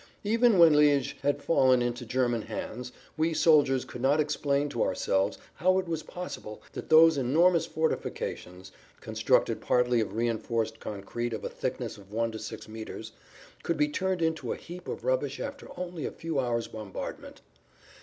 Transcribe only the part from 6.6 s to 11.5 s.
that those enormous fortifications, constructed partly of reinforced concrete of a